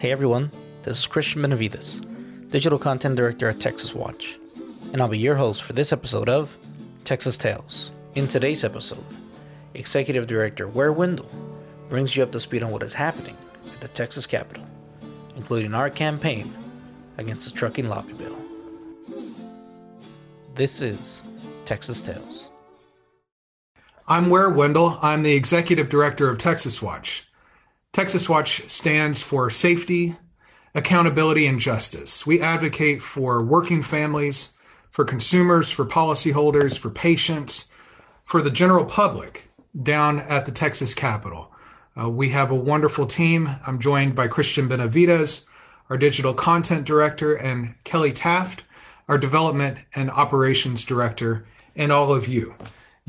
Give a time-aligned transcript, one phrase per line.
[0.00, 2.00] Hey everyone, this is Christian Benavides,
[2.50, 4.38] Digital Content Director at Texas Watch,
[4.92, 6.56] and I'll be your host for this episode of
[7.02, 7.90] Texas Tales.
[8.14, 9.04] In today's episode,
[9.74, 11.28] Executive Director Ware Wendell
[11.88, 13.36] brings you up to speed on what is happening
[13.74, 14.64] at the Texas Capitol,
[15.34, 16.54] including our campaign
[17.16, 18.36] against the trucking lobby bill.
[20.54, 21.24] This is
[21.64, 22.50] Texas Tales.
[24.06, 25.00] I'm Ware Wendell.
[25.02, 27.27] I'm the Executive Director of Texas Watch.
[27.98, 30.14] Texas Watch stands for safety,
[30.72, 32.24] accountability, and justice.
[32.24, 34.50] We advocate for working families,
[34.92, 37.66] for consumers, for policyholders, for patients,
[38.22, 39.50] for the general public
[39.82, 41.52] down at the Texas Capitol.
[42.00, 43.56] Uh, we have a wonderful team.
[43.66, 45.44] I'm joined by Christian Benavides,
[45.90, 48.62] our digital content director, and Kelly Taft,
[49.08, 52.54] our development and operations director, and all of you.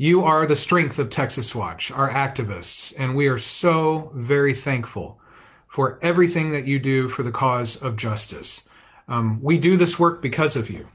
[0.00, 5.20] You are the strength of Texas Watch, our activists, and we are so very thankful
[5.68, 8.66] for everything that you do for the cause of justice.
[9.08, 10.88] Um, we do this work because of you,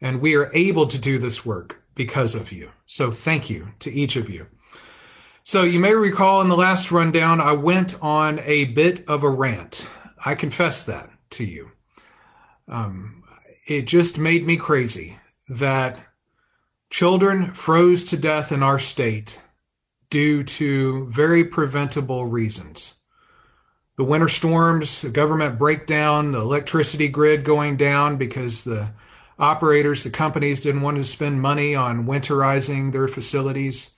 [0.00, 2.70] and we are able to do this work because of you.
[2.86, 4.46] So thank you to each of you.
[5.44, 9.28] So you may recall in the last rundown, I went on a bit of a
[9.28, 9.86] rant.
[10.24, 11.72] I confess that to you.
[12.68, 13.22] Um,
[13.66, 15.98] it just made me crazy that
[16.90, 19.40] Children froze to death in our state
[20.08, 22.94] due to very preventable reasons.
[23.96, 28.90] The winter storms, the government breakdown, the electricity grid going down because the
[29.38, 33.90] operators, the companies didn't want to spend money on winterizing their facilities.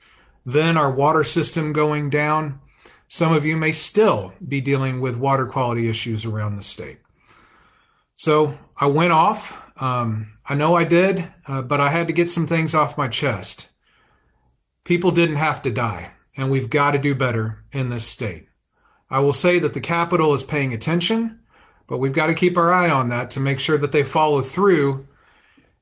[0.47, 2.61] Then our water system going down.
[3.09, 6.98] Some of you may still be dealing with water quality issues around the state.
[8.14, 9.56] So I went off.
[9.77, 13.09] Um, I know I did, uh, but I had to get some things off my
[13.09, 13.69] chest.
[14.85, 18.49] People didn't have to die, and we've got to do better in this state.
[19.11, 21.41] I will say that the Capitol is paying attention,
[21.87, 24.41] but we've got to keep our eye on that to make sure that they follow
[24.41, 25.06] through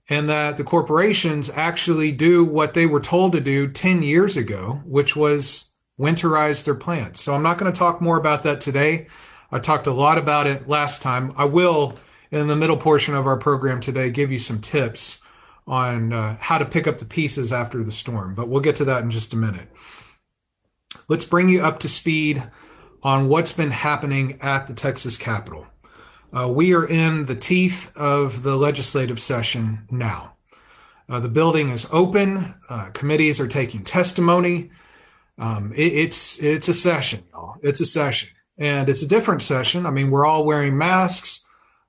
[0.08, 4.80] and that the corporations actually do what they were told to do 10 years ago,
[4.84, 7.20] which was winterize their plants.
[7.20, 9.08] So I'm not going to talk more about that today.
[9.50, 11.32] I talked a lot about it last time.
[11.36, 11.96] I will
[12.30, 15.18] in the middle portion of our program today give you some tips
[15.66, 18.84] on uh, how to pick up the pieces after the storm, but we'll get to
[18.84, 19.68] that in just a minute.
[21.08, 22.42] Let's bring you up to speed
[23.02, 25.66] on what's been happening at the Texas Capitol.
[26.36, 30.34] Uh, we are in the teeth of the legislative session now.
[31.08, 32.54] Uh, the building is open.
[32.68, 34.70] Uh, committees are taking testimony.
[35.38, 37.56] Um, it, it's it's a session, y'all.
[37.62, 39.86] It's a session, and it's a different session.
[39.86, 41.45] I mean, we're all wearing masks.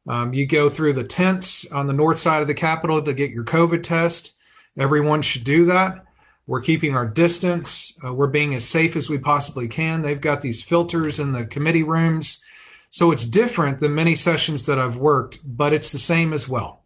[0.07, 3.31] Um, you go through the tents on the north side of the Capitol to get
[3.31, 4.33] your COVID test.
[4.77, 6.05] Everyone should do that.
[6.45, 7.91] We're keeping our distance.
[8.03, 10.01] Uh, we're being as safe as we possibly can.
[10.01, 12.41] They've got these filters in the committee rooms.
[12.89, 16.85] So it's different than many sessions that I've worked, but it's the same as well.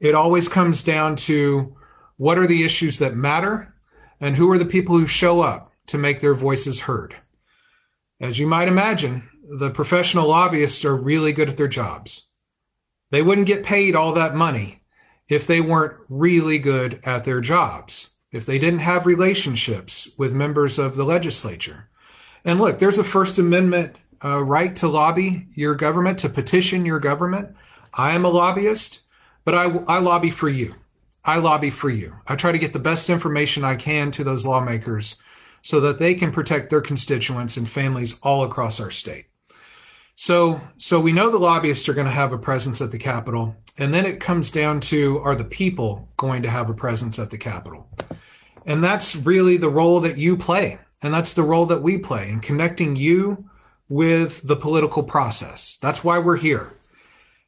[0.00, 1.76] It always comes down to
[2.16, 3.74] what are the issues that matter
[4.18, 7.16] and who are the people who show up to make their voices heard.
[8.18, 12.26] As you might imagine, the professional lobbyists are really good at their jobs.
[13.16, 14.82] They wouldn't get paid all that money
[15.26, 20.78] if they weren't really good at their jobs, if they didn't have relationships with members
[20.78, 21.88] of the legislature.
[22.44, 27.00] And look, there's a First Amendment uh, right to lobby your government, to petition your
[27.00, 27.56] government.
[27.94, 29.00] I am a lobbyist,
[29.46, 30.74] but I, I lobby for you.
[31.24, 32.16] I lobby for you.
[32.26, 35.16] I try to get the best information I can to those lawmakers
[35.62, 39.28] so that they can protect their constituents and families all across our state.
[40.16, 43.54] So, so we know the lobbyists are going to have a presence at the Capitol,
[43.76, 47.30] and then it comes down to are the people going to have a presence at
[47.30, 47.88] the Capitol?
[48.64, 52.30] And that's really the role that you play, and that's the role that we play
[52.30, 53.48] in connecting you
[53.90, 55.78] with the political process.
[55.82, 56.72] That's why we're here.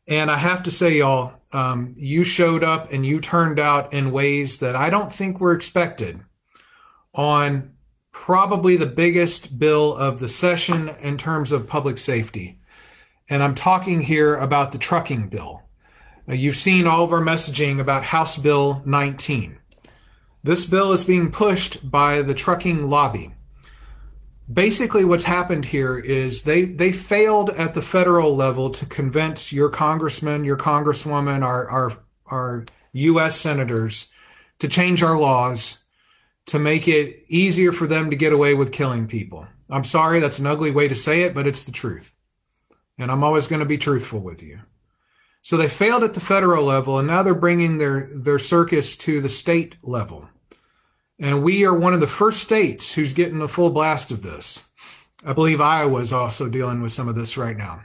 [0.07, 4.13] And I have to say, y'all, um, you showed up and you turned out in
[4.13, 6.21] ways that I don't think were expected
[7.15, 7.73] on
[8.13, 12.58] probably the biggest bill of the session in terms of public safety.
[13.29, 15.63] And I'm talking here about the trucking bill.
[16.27, 19.59] Now, you've seen all of our messaging about House Bill 19.
[20.43, 23.35] This bill is being pushed by the trucking lobby.
[24.51, 29.69] Basically, what's happened here is they, they failed at the federal level to convince your
[29.69, 31.93] congressman, your congresswoman, our, our,
[32.27, 33.39] our U.S.
[33.39, 34.11] senators
[34.59, 35.85] to change our laws
[36.47, 39.47] to make it easier for them to get away with killing people.
[39.69, 42.15] I'm sorry, that's an ugly way to say it, but it's the truth
[42.99, 44.61] and I'm always going to be truthful with you.
[45.43, 49.21] So they failed at the federal level, and now they're bringing their, their circus to
[49.21, 50.29] the state level.
[51.19, 54.65] And we are one of the first states who's getting a full blast of this.
[55.25, 57.83] I believe Iowa is also dealing with some of this right now.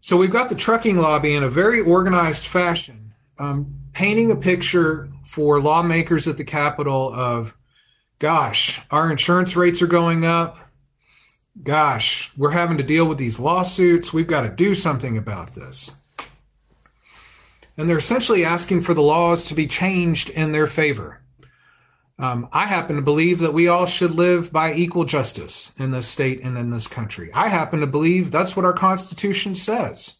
[0.00, 5.10] So we've got the trucking lobby in a very organized fashion, um, painting a picture
[5.24, 7.56] for lawmakers at the Capitol of,
[8.18, 10.58] gosh, our insurance rates are going up.
[11.62, 14.12] Gosh, we're having to deal with these lawsuits.
[14.12, 15.92] We've got to do something about this.
[17.76, 21.20] And they're essentially asking for the laws to be changed in their favor.
[22.18, 26.06] Um, I happen to believe that we all should live by equal justice in this
[26.06, 27.30] state and in this country.
[27.34, 30.14] I happen to believe that's what our Constitution says.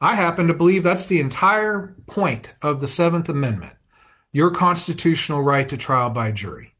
[0.00, 3.74] I happen to believe that's the entire point of the Seventh Amendment
[4.30, 6.74] your constitutional right to trial by jury.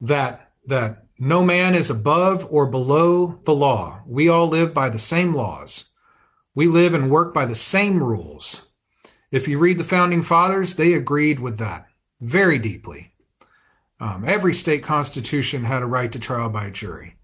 [0.00, 4.00] That, that no man is above or below the law.
[4.06, 5.86] We all live by the same laws.
[6.54, 8.66] We live and work by the same rules.
[9.30, 11.86] If you read the founding fathers, they agreed with that
[12.20, 13.12] very deeply.
[14.00, 17.16] Um, every state constitution had a right to trial by jury.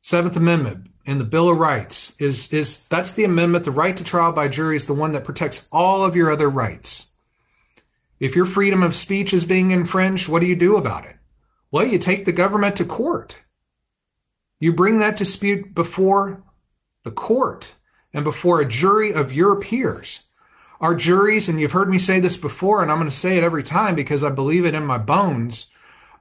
[0.00, 3.64] Seventh Amendment in the Bill of Rights is is that's the amendment.
[3.64, 6.48] The right to trial by jury is the one that protects all of your other
[6.48, 7.08] rights.
[8.18, 11.16] If your freedom of speech is being infringed, what do you do about it?
[11.70, 13.38] Well, you take the government to court.
[14.58, 16.42] You bring that dispute before
[17.04, 17.74] the court
[18.12, 20.24] and before a jury of your peers.
[20.80, 23.44] Our juries, and you've heard me say this before, and I'm going to say it
[23.44, 25.70] every time because I believe it in my bones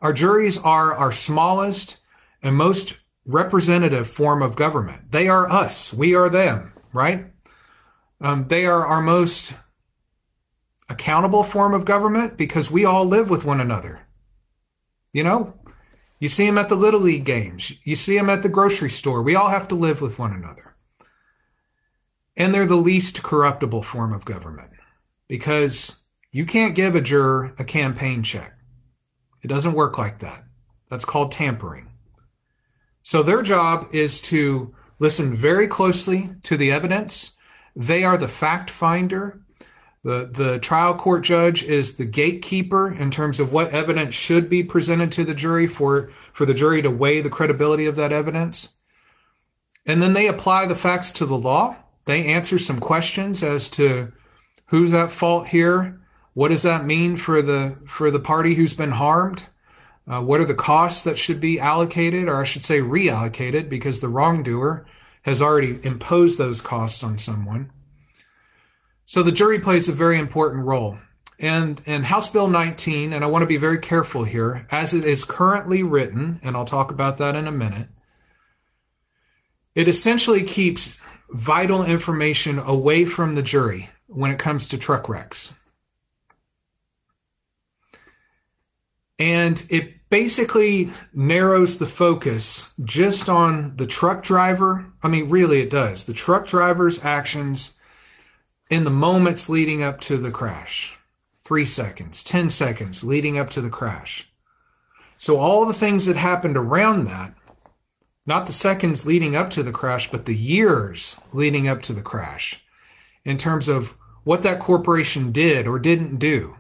[0.02, 1.98] our juries are our smallest
[2.42, 5.12] and most representative form of government.
[5.12, 5.94] They are us.
[5.94, 7.26] We are them, right?
[8.22, 9.54] Um, they are our most
[10.88, 14.02] accountable form of government because we all live with one another.
[15.12, 15.54] You know,
[16.20, 19.22] you see them at the Little League games, you see them at the grocery store.
[19.24, 20.76] We all have to live with one another.
[22.36, 24.72] And they're the least corruptible form of government
[25.28, 25.98] because
[26.32, 28.54] you can't give a juror a campaign check.
[29.42, 30.44] It doesn't work like that.
[30.90, 31.92] That's called tampering.
[33.04, 37.36] So their job is to listen very closely to the evidence.
[37.76, 39.42] They are the fact finder.
[40.10, 44.64] The, the trial court judge is the gatekeeper in terms of what evidence should be
[44.64, 48.70] presented to the jury for, for the jury to weigh the credibility of that evidence.
[49.86, 51.76] And then they apply the facts to the law.
[52.06, 54.12] They answer some questions as to
[54.70, 56.02] who's at fault here,
[56.34, 59.44] what does that mean for the for the party who's been harmed?
[60.08, 64.00] Uh, what are the costs that should be allocated, or I should say reallocated, because
[64.00, 64.88] the wrongdoer
[65.22, 67.72] has already imposed those costs on someone.
[69.10, 71.00] So the jury plays a very important role.
[71.40, 75.04] And in House Bill 19, and I want to be very careful here, as it
[75.04, 77.88] is currently written, and I'll talk about that in a minute,
[79.74, 81.00] it essentially keeps
[81.32, 85.54] vital information away from the jury when it comes to truck wrecks.
[89.18, 94.86] And it basically narrows the focus just on the truck driver.
[95.02, 96.04] I mean, really, it does.
[96.04, 97.74] The truck driver's actions
[98.70, 100.96] in the moments leading up to the crash
[101.44, 104.30] three seconds, 10 seconds leading up to the crash.
[105.18, 107.34] So, all the things that happened around that,
[108.28, 112.04] not the seconds leading up to the crash, but the years leading up to the
[112.04, 112.62] crash,
[113.26, 116.56] in terms of what that corporation did or didn't do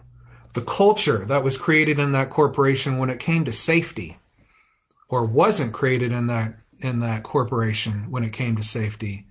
[0.54, 4.18] the culture that was created in that corporation when it came to safety
[5.08, 9.28] or wasn't created in that in that corporation when it came to safety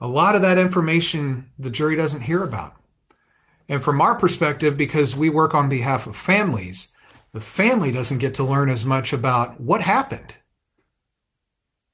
[0.00, 2.74] a lot of that information the jury doesn't hear about
[3.68, 6.92] and from our perspective because we work on behalf of families
[7.32, 10.36] the family doesn't get to learn as much about what happened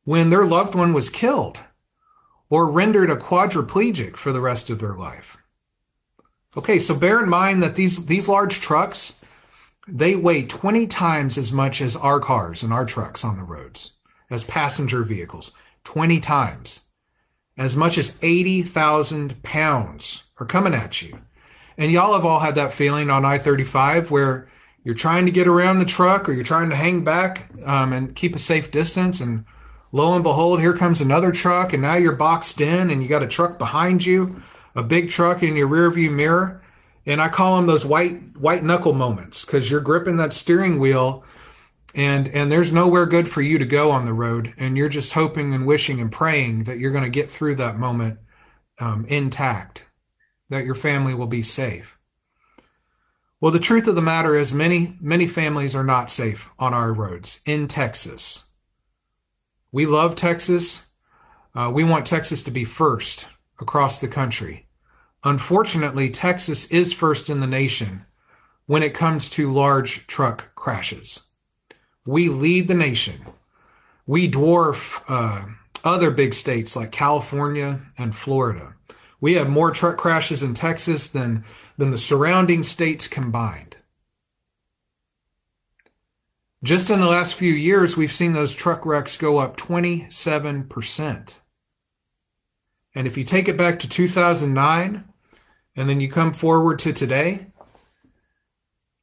[0.05, 1.59] when their loved one was killed
[2.51, 5.37] or rendered a quadriplegic for the rest of their life
[6.55, 9.15] Okay, so bear in mind that these these large trucks
[9.89, 13.93] they weigh 20 times as much as our cars and our trucks on the roads
[14.31, 15.53] as passenger vehicles.
[15.85, 16.83] 20 times.
[17.57, 21.19] As much as 80,000 pounds are coming at you.
[21.77, 24.49] And y'all have all had that feeling on I 35 where
[24.85, 28.17] you're trying to get around the truck or you're trying to hang back um, and
[28.17, 29.21] keep a safe distance.
[29.21, 29.45] And
[29.93, 33.23] lo and behold, here comes another truck, and now you're boxed in and you got
[33.23, 34.43] a truck behind you
[34.75, 36.63] a big truck in your rearview mirror.
[37.05, 41.25] And I call them those white white knuckle moments because you're gripping that steering wheel
[41.95, 45.13] and and there's nowhere good for you to go on the road and you're just
[45.13, 48.19] hoping and wishing and praying that you're going to get through that moment
[48.81, 49.85] um, intact
[50.49, 51.99] that your family will be safe
[53.41, 56.93] well the truth of the matter is many many families are not safe on our
[56.93, 58.45] roads in texas
[59.71, 60.87] we love texas
[61.55, 63.27] uh, we want texas to be first
[63.63, 64.67] across the country.
[65.25, 68.05] Unfortunately, Texas is first in the nation
[68.67, 71.21] when it comes to large truck crashes.
[72.07, 73.25] We lead the nation.
[74.07, 75.47] We dwarf uh,
[75.85, 78.75] other big states like California and Florida.
[79.21, 81.45] We have more truck crashes in Texas than,
[81.77, 83.77] than the surrounding states combined.
[86.65, 91.39] Just in the last few years, we've seen those truck wrecks go up 27%.
[92.95, 95.05] And if you take it back to 2009
[95.75, 97.47] and then you come forward to today,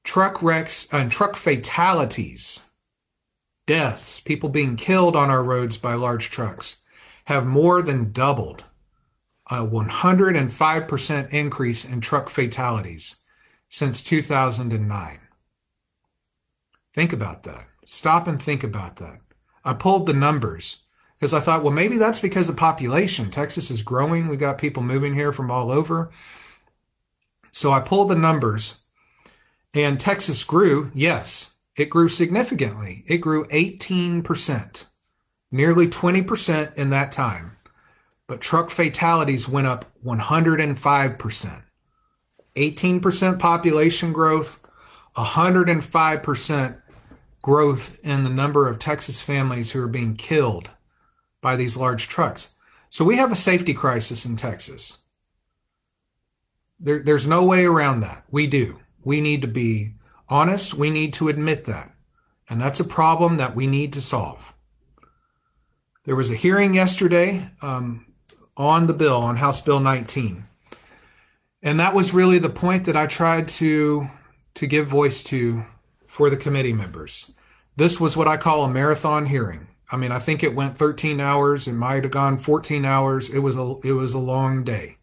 [0.04, 2.62] truck wrecks and truck fatalities,
[3.70, 6.78] deaths, people being killed on our roads by large trucks,
[7.26, 8.64] have more than doubled.
[9.46, 13.18] A 105% increase in truck fatalities
[13.70, 15.20] since 2009.
[16.96, 17.68] Think about that.
[17.86, 19.20] Stop and think about that.
[19.64, 20.78] I pulled the numbers
[21.20, 23.30] because I thought, well, maybe that's because of population.
[23.30, 24.30] Texas is growing.
[24.30, 26.10] We got people moving here from all over.
[27.52, 28.80] So I pulled the numbers
[29.76, 30.90] and Texas grew.
[30.96, 33.04] Yes, it grew significantly.
[33.08, 34.86] It grew 18%,
[35.50, 37.58] nearly 20% in that time.
[38.28, 41.64] But truck fatalities went up 105%.
[42.56, 44.60] 18% population growth,
[45.16, 46.82] 105%
[47.42, 50.70] growth in the number of Texas families who are being killed
[51.42, 52.50] by these large trucks.
[52.90, 54.98] So we have a safety crisis in Texas.
[56.80, 58.26] There, there's no way around that.
[58.30, 58.80] We do.
[59.04, 59.94] We need to be
[60.30, 60.74] honest.
[60.74, 61.92] We need to admit that.
[62.50, 64.54] And that's a problem that we need to solve.
[66.06, 68.06] There was a hearing yesterday um,
[68.58, 70.46] on the bill, on House Bill 19.
[71.62, 74.10] And that was really the point that I tried to,
[74.56, 75.66] to give voice to
[76.08, 77.34] for the committee members.
[77.76, 79.68] This was what I call a marathon hearing.
[79.92, 81.68] I mean, I think it went 13 hours.
[81.68, 83.30] It might have gone 14 hours.
[83.30, 84.98] It was a it was a long day.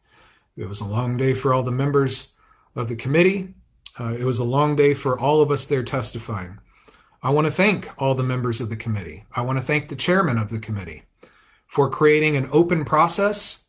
[0.56, 2.34] It was a long day for all the members
[2.74, 3.54] of the committee.
[3.98, 6.58] Uh, it was a long day for all of us there testifying.
[7.22, 9.24] I want to thank all the members of the committee.
[9.34, 11.04] I want to thank the chairman of the committee
[11.66, 13.64] for creating an open process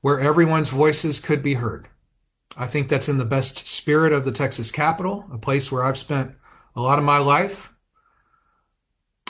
[0.00, 1.88] where everyone's voices could be heard.
[2.56, 5.98] I think that's in the best spirit of the Texas Capitol, a place where I've
[5.98, 6.32] spent
[6.74, 7.72] a lot of my life.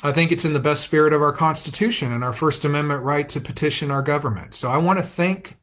[0.02, 3.28] I think it's in the best spirit of our Constitution and our First Amendment right
[3.28, 4.54] to petition our government.
[4.54, 5.58] So I want to thank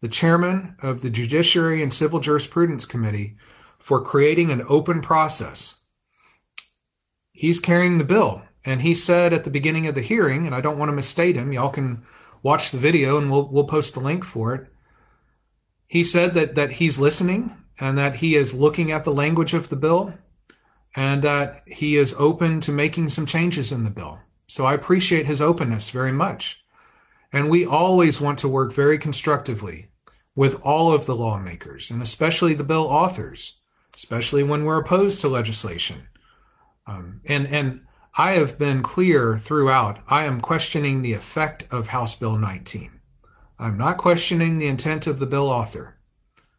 [0.00, 3.36] the chairman of the Judiciary and Civil Jurisprudence Committee
[3.84, 5.74] for creating an open process.
[7.32, 8.40] He's carrying the bill.
[8.64, 11.36] And he said at the beginning of the hearing, and I don't want to misstate
[11.36, 12.02] him, y'all can
[12.42, 14.68] watch the video and we'll, we'll post the link for it.
[15.86, 19.68] He said that, that he's listening and that he is looking at the language of
[19.68, 20.14] the bill
[20.96, 24.18] and that he is open to making some changes in the bill.
[24.46, 26.64] So I appreciate his openness very much.
[27.34, 29.88] And we always want to work very constructively
[30.34, 33.56] with all of the lawmakers and especially the bill authors,
[33.94, 36.08] especially when we're opposed to legislation.
[36.86, 37.80] Um, and, and
[38.16, 39.98] I have been clear throughout.
[40.08, 43.00] I am questioning the effect of House Bill 19.
[43.58, 45.96] I'm not questioning the intent of the bill author,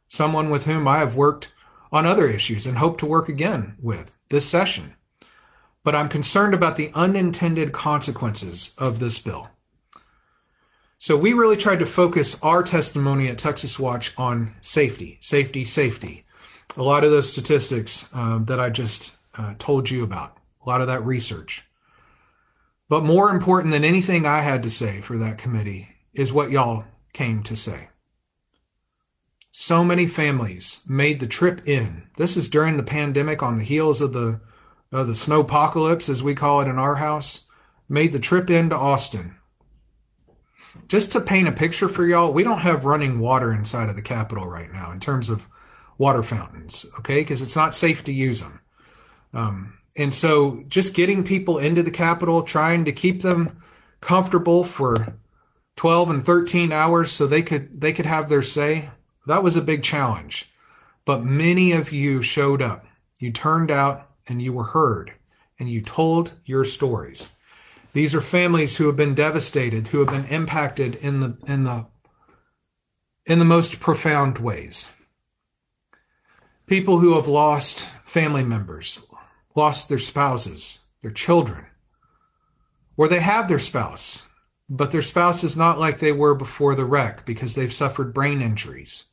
[0.08, 1.52] someone with whom I have worked
[1.92, 4.96] on other issues and hope to work again with this session.
[5.84, 9.50] But I'm concerned about the unintended consequences of this bill.
[10.98, 16.25] So we really tried to focus our testimony at Texas Watch on safety, safety, safety.
[16.78, 20.82] A lot of those statistics uh, that I just uh, told you about, a lot
[20.82, 21.64] of that research.
[22.90, 26.86] But more important than anything I had to say for that committee is what y'all
[27.14, 27.90] came to say.
[29.52, 32.10] So many families made the trip in.
[32.18, 34.42] This is during the pandemic on the heels of the
[34.92, 37.48] uh, the snowpocalypse, as we call it in our house,
[37.90, 39.36] made the trip into Austin.
[40.88, 44.02] Just to paint a picture for y'all, we don't have running water inside of the
[44.02, 45.48] Capitol right now in terms of
[45.98, 47.22] water fountains, okay?
[47.22, 48.60] Because it's not safe to use them.
[49.34, 53.62] Um, and so just getting people into the Capitol, trying to keep them
[54.02, 55.16] comfortable for
[55.78, 58.90] 12 and 13 hours so they could they could have their say
[59.26, 60.52] that was a big challenge.
[61.04, 62.86] But many of you showed up.
[63.20, 65.14] You turned out and you were heard
[65.60, 67.30] and you told your stories.
[67.94, 71.86] These are families who have been devastated, who have been impacted in the in the
[73.26, 74.92] in the most profound ways.
[76.68, 79.02] People who have lost family members,
[79.56, 81.66] lost their spouses, their children,
[82.98, 84.26] or they have their spouse,
[84.68, 88.42] but their spouse is not like they were before the wreck because they've suffered brain
[88.42, 89.06] injuries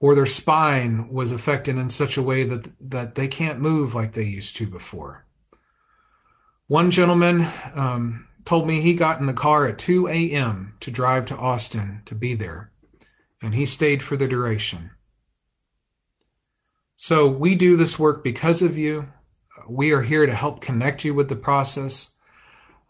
[0.00, 4.12] or their spine was affected in such a way that that they can't move like
[4.12, 5.24] they used to before.
[6.66, 10.74] One gentleman um, told me he got in the car at 2 a.m.
[10.80, 12.70] to drive to Austin to be there,
[13.42, 14.90] and he stayed for the duration.
[17.08, 19.08] So we do this work because of you.
[19.66, 22.10] We are here to help connect you with the process.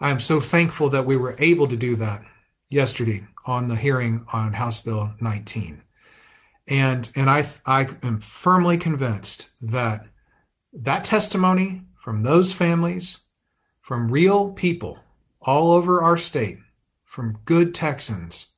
[0.00, 2.24] I am so thankful that we were able to do that
[2.68, 5.82] yesterday on the hearing on House Bill 19.
[6.66, 10.08] And, and I, I am firmly convinced that
[10.72, 13.20] that testimony from those families,
[13.80, 14.98] from real people
[15.42, 16.58] all over our state,
[17.04, 18.48] from good Texans,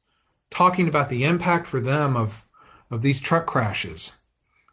[0.48, 2.46] talking about the impact for them of,
[2.90, 4.12] of these truck crashes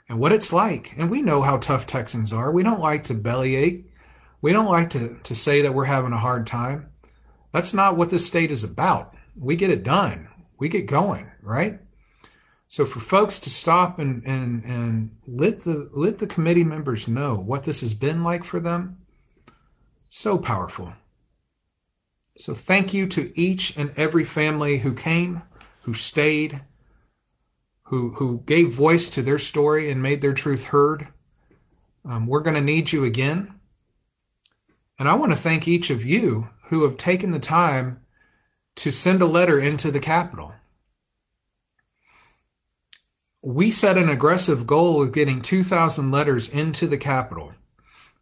[0.09, 0.93] and what it's like.
[0.97, 2.51] And we know how tough Texans are.
[2.51, 3.85] We don't like to bellyache.
[4.41, 6.89] We don't like to, to say that we're having a hard time.
[7.51, 9.15] That's not what this state is about.
[9.35, 10.29] We get it done.
[10.59, 11.79] We get going, right?
[12.67, 17.35] So for folks to stop and, and, and let the let the committee members know
[17.35, 18.97] what this has been like for them,
[20.09, 20.93] so powerful.
[22.37, 25.43] So thank you to each and every family who came,
[25.83, 26.61] who stayed,
[27.87, 31.07] who who gave voice to their story and made their truth heard.
[32.03, 33.53] Um, we're going to need you again.
[34.99, 38.01] And I want to thank each of you who have taken the time
[38.75, 40.53] to send a letter into the Capitol.
[43.41, 47.53] We set an aggressive goal of getting 2,000 letters into the Capitol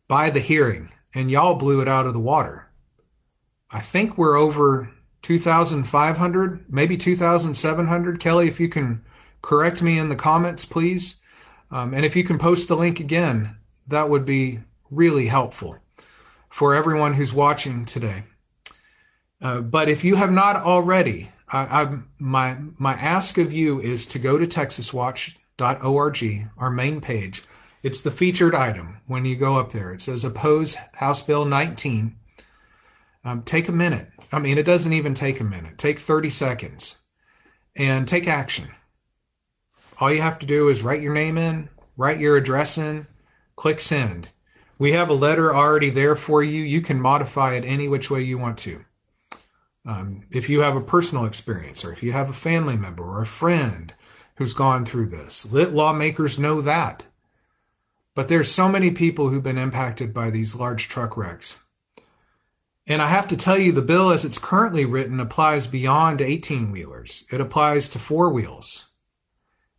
[0.07, 2.69] by the hearing, and y'all blew it out of the water.
[3.71, 4.91] I think we're over
[5.23, 8.19] 2,500, maybe 2,700.
[8.19, 9.03] Kelly, if you can
[9.45, 11.17] correct me in the comments, please.
[11.69, 15.77] Um, and if you can post the link again, that would be really helpful
[16.49, 18.23] for everyone who's watching today.
[19.39, 24.07] Uh, but if you have not already, I, I, my my ask of you is
[24.07, 27.43] to go to texaswatch.org, our main page.
[27.83, 29.93] It's the featured item when you go up there.
[29.93, 32.15] It says oppose House Bill 19.
[33.23, 34.07] Um, take a minute.
[34.31, 35.77] I mean, it doesn't even take a minute.
[35.77, 36.97] Take 30 seconds
[37.75, 38.69] and take action.
[39.99, 43.07] All you have to do is write your name in, write your address in,
[43.55, 44.29] click send.
[44.77, 46.61] We have a letter already there for you.
[46.61, 48.83] You can modify it any which way you want to.
[49.85, 53.21] Um, if you have a personal experience, or if you have a family member or
[53.21, 53.93] a friend
[54.35, 57.03] who's gone through this, lit lawmakers know that.
[58.15, 61.59] But there's so many people who've been impacted by these large truck wrecks.
[62.87, 66.71] And I have to tell you, the bill as it's currently written applies beyond 18
[66.71, 67.25] wheelers.
[67.31, 68.87] It applies to four wheels.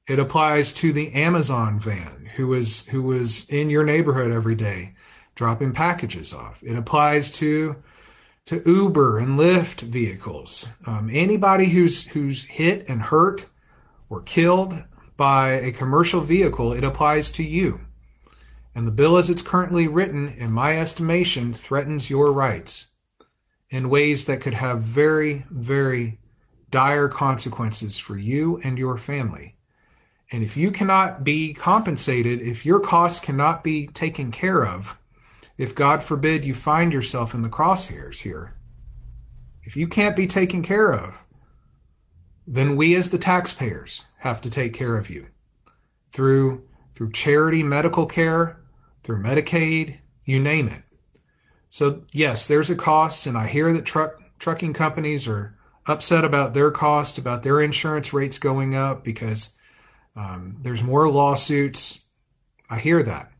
[0.08, 4.94] It applies to the Amazon van who was who was in your neighborhood every day
[5.34, 6.62] dropping packages off.
[6.62, 7.76] It applies to
[8.46, 10.68] to Uber and Lyft vehicles.
[10.86, 13.46] Um, anybody who's who's hit and hurt
[14.08, 14.84] or killed
[15.16, 17.80] by a commercial vehicle, it applies to you.
[18.74, 22.88] And the bill as it's currently written, in my estimation, threatens your rights
[23.70, 26.20] in ways that could have very, very
[26.70, 29.55] dire consequences for you and your family.
[30.32, 34.98] And if you cannot be compensated, if your costs cannot be taken care of,
[35.56, 38.54] if God forbid you find yourself in the crosshairs here,
[39.62, 41.22] if you can't be taken care of,
[42.46, 45.26] then we as the taxpayers have to take care of you
[46.12, 46.62] through
[46.94, 48.58] through charity medical care,
[49.02, 50.82] through Medicaid, you name it.
[51.68, 56.54] So yes, there's a cost and I hear that truck trucking companies are upset about
[56.54, 59.50] their cost, about their insurance rates going up because
[60.16, 62.00] um, there's more lawsuits.
[62.70, 63.30] I hear that.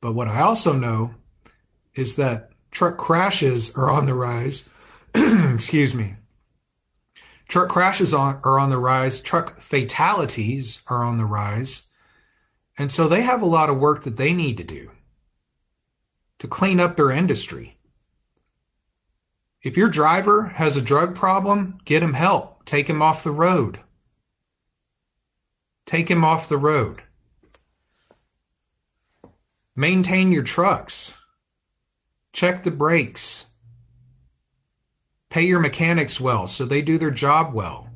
[0.00, 1.14] But what I also know
[1.94, 4.68] is that truck crashes are on the rise.
[5.14, 6.16] Excuse me.
[7.48, 9.20] Truck crashes are on the rise.
[9.20, 11.82] Truck fatalities are on the rise.
[12.76, 14.90] And so they have a lot of work that they need to do
[16.38, 17.78] to clean up their industry.
[19.62, 22.64] If your driver has a drug problem, get him help.
[22.64, 23.80] Take him off the road.
[25.86, 27.02] Take him off the road.
[29.74, 31.12] Maintain your trucks.
[32.32, 33.46] Check the brakes.
[35.30, 37.88] Pay your mechanics well so they do their job well.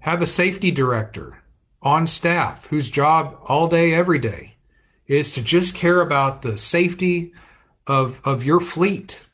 [0.00, 1.42] Have a safety director
[1.82, 4.56] on staff whose job all day, every day
[5.06, 7.32] is to just care about the safety
[7.86, 9.26] of, of your fleet.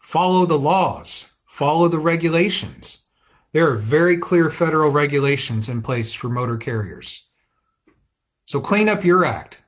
[0.00, 3.05] Follow the laws, follow the regulations.
[3.56, 7.24] There are very clear federal regulations in place for motor carriers.
[8.44, 9.64] So clean up your act.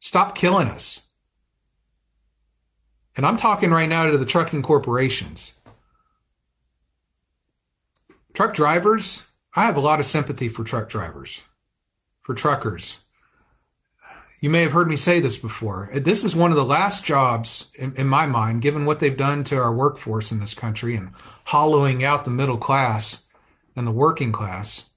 [0.00, 1.02] Stop killing us.
[3.14, 5.52] And I'm talking right now to the trucking corporations.
[8.34, 9.22] Truck drivers,
[9.54, 11.42] I have a lot of sympathy for truck drivers,
[12.22, 12.98] for truckers.
[14.42, 15.88] You may have heard me say this before.
[15.94, 19.44] This is one of the last jobs, in, in, my mind, given what they've done
[19.44, 21.12] to our workforce in this country and
[21.44, 23.24] hollowing out the middle class
[23.76, 24.90] and the working class.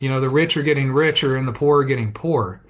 [0.00, 2.64] You know, the rich are getting richer and the poor are getting poor.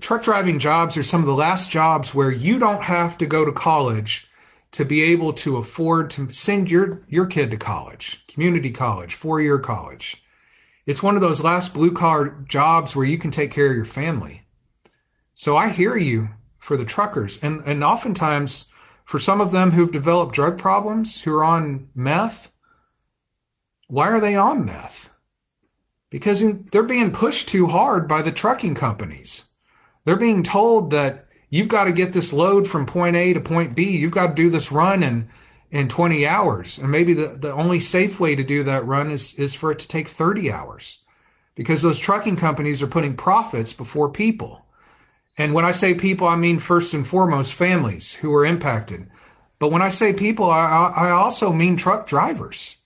[0.00, 3.44] Truck driving jobs are some of the last jobs where you don't have to go
[3.44, 4.26] to college
[4.72, 9.40] to be able to afford to send your, your kid to college, community college, four
[9.40, 10.24] year college.
[10.84, 13.84] It's one of those last blue collar jobs where you can take care of your
[13.84, 14.43] family.
[15.34, 17.38] So I hear you for the truckers.
[17.42, 18.66] And, and oftentimes,
[19.04, 22.50] for some of them who've developed drug problems, who are on meth,
[23.88, 25.10] why are they on meth?
[26.08, 29.46] Because they're being pushed too hard by the trucking companies.
[30.04, 33.74] They're being told that you've got to get this load from point A to point
[33.74, 33.90] B.
[33.90, 35.28] You've got to do this run in,
[35.70, 36.78] in 20 hours.
[36.78, 39.78] And maybe the, the only safe way to do that run is, is for it
[39.80, 40.98] to take 30 hours
[41.54, 44.63] because those trucking companies are putting profits before people.
[45.36, 49.08] And when I say people, I mean first and foremost families who are impacted.
[49.58, 52.76] But when I say people, I, I also mean truck drivers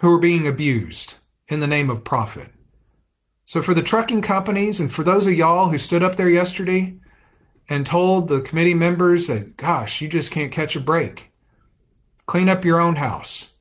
[0.00, 1.14] who are being abused
[1.48, 2.48] in the name of profit.
[3.44, 6.94] So, for the trucking companies and for those of y'all who stood up there yesterday
[7.68, 11.32] and told the committee members that, gosh, you just can't catch a break,
[12.26, 13.54] clean up your own house.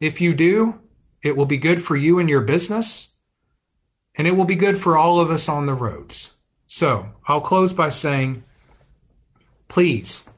[0.00, 0.80] If you do,
[1.22, 3.08] it will be good for you and your business,
[4.16, 6.32] and it will be good for all of us on the roads.
[6.72, 8.44] So, I'll close by saying,
[9.66, 10.30] please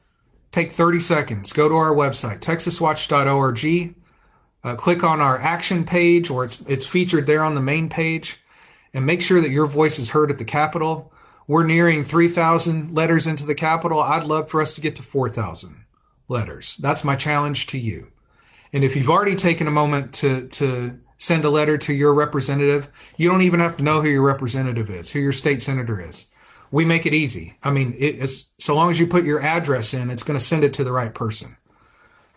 [0.51, 3.95] take 30 seconds, go to our website, texaswatch.org
[4.63, 8.39] uh, click on our action page, or it's it's featured there on the main page,
[8.95, 11.13] and make sure that your voice is heard at the Capitol.
[11.45, 14.01] We're nearing 3,000 letters into the Capitol.
[14.01, 15.85] I'd love for us to get to 4,000
[16.29, 16.77] letters.
[16.77, 18.07] That's my challenge to you.
[18.71, 22.89] And if you've already taken a moment to to send a letter to your representative,
[23.15, 26.27] you don't even have to know who your representative is, who your state senator is.
[26.69, 27.55] We make it easy.
[27.63, 30.65] I mean, it's so long as you put your address in, it's going to send
[30.65, 31.55] it to the right person.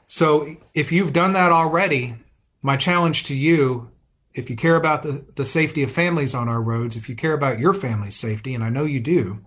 [0.06, 2.14] So if you've done that already,
[2.62, 3.90] my challenge to you,
[4.34, 7.32] if you care about the, the safety of families on our roads, if you care
[7.32, 9.44] about your family's safety, and I know you do,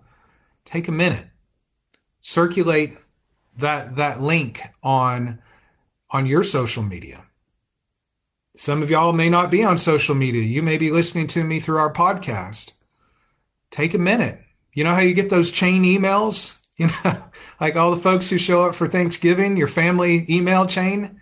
[0.66, 1.28] take a minute,
[2.20, 2.98] circulate
[3.56, 5.40] that that link on
[6.10, 7.24] on your social media.
[8.60, 10.42] Some of y'all may not be on social media.
[10.42, 12.72] You may be listening to me through our podcast.
[13.70, 14.38] Take a minute.
[14.74, 16.56] You know how you get those chain emails?
[16.80, 17.24] You know,
[17.60, 21.20] like all the folks who show up for Thanksgiving, your family email chain,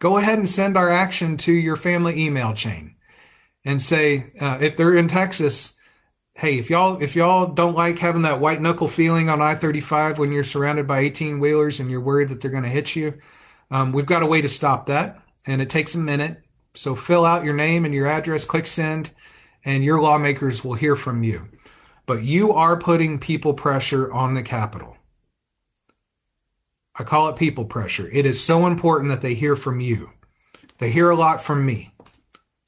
[0.00, 2.96] go ahead and send our action to your family email chain
[3.64, 5.74] and say, uh, if they're in Texas,
[6.34, 10.32] hey, if y'all if y'all don't like having that white knuckle feeling on I-35 when
[10.32, 13.14] you're surrounded by 18 wheelers and you're worried that they're going to hit you,
[13.70, 16.42] um, we've got a way to stop that, and it takes a minute.
[16.74, 19.10] So fill out your name and your address, click send,
[19.64, 21.48] and your lawmakers will hear from you.
[22.06, 24.96] But you are putting people pressure on the Capitol.
[26.94, 28.08] I call it people pressure.
[28.10, 30.10] It is so important that they hear from you.
[30.78, 31.94] They hear a lot from me,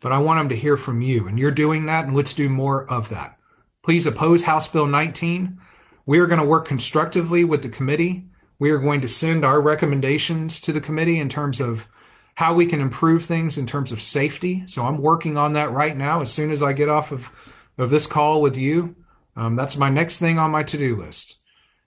[0.01, 1.27] but I want them to hear from you.
[1.27, 3.38] And you're doing that, and let's do more of that.
[3.83, 5.59] Please oppose House Bill 19.
[6.07, 8.27] We are going to work constructively with the committee.
[8.59, 11.88] We are going to send our recommendations to the committee in terms of
[12.35, 14.64] how we can improve things in terms of safety.
[14.66, 16.21] So I'm working on that right now.
[16.21, 17.31] As soon as I get off of,
[17.79, 18.97] of this call with you,
[19.37, 21.37] um, that's my next thing on my to do list.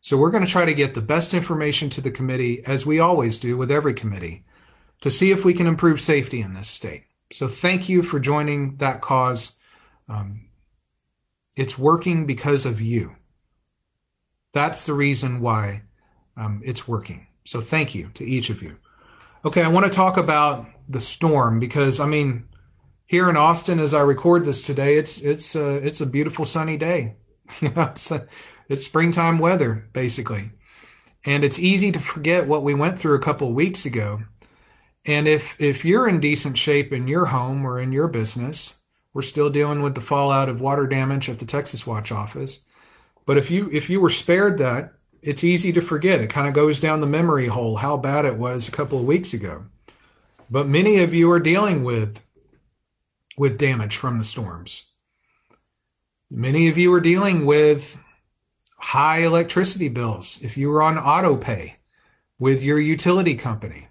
[0.01, 2.99] So we're going to try to get the best information to the committee, as we
[2.99, 4.45] always do with every committee,
[5.01, 7.05] to see if we can improve safety in this state.
[7.31, 9.53] So thank you for joining that cause.
[10.07, 10.49] Um,
[11.55, 13.15] it's working because of you.
[14.53, 15.83] That's the reason why
[16.37, 17.27] um, it's working.
[17.43, 18.77] So thank you to each of you.
[19.45, 22.47] Okay, I want to talk about the storm because I mean,
[23.05, 26.77] here in Austin, as I record this today, it's it's uh, it's a beautiful sunny
[26.77, 27.17] day.
[27.61, 28.25] it's, a,
[28.69, 30.49] it's springtime weather basically,
[31.25, 34.23] and it's easy to forget what we went through a couple of weeks ago.
[35.05, 38.73] And if if you're in decent shape in your home or in your business,
[39.13, 42.61] we're still dealing with the fallout of water damage at the Texas Watch office.
[43.27, 44.93] But if you if you were spared that,
[45.25, 46.21] it's easy to forget.
[46.21, 49.05] It kind of goes down the memory hole how bad it was a couple of
[49.05, 49.65] weeks ago.
[50.51, 52.21] But many of you are dealing with
[53.35, 54.85] with damage from the storms.
[56.29, 57.97] Many of you are dealing with
[58.77, 61.77] high electricity bills if you were on auto pay
[62.37, 63.87] with your utility company.